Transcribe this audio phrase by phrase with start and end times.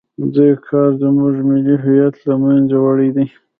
[0.33, 3.25] دې کار زموږ ملي هویت له منځه وړی دی.